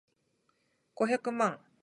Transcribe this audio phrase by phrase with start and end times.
[0.95, 1.59] 五百万